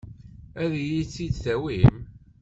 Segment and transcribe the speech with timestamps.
[0.63, 1.93] Ad iyi-tt-id-tawim?